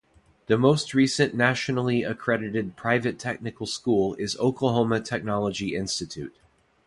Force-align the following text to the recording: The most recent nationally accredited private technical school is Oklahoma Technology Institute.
The 0.47 0.57
most 0.57 0.95
recent 0.95 1.35
nationally 1.35 2.01
accredited 2.01 2.75
private 2.75 3.19
technical 3.19 3.67
school 3.67 4.15
is 4.15 4.35
Oklahoma 4.39 4.99
Technology 4.99 5.75
Institute. 5.75 6.35